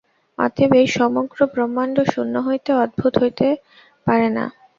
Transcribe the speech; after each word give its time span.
অতএব 0.37 0.71
এই 0.79 0.87
সমগ্র 0.97 1.39
ব্রহ্মাণ্ড 1.53 1.97
শূন্য 2.11 2.35
হইতে 2.47 2.69
উদ্ভূত 2.81 3.13
হইতে 3.23 3.47
পারে 4.07 4.27
না। 4.31 4.45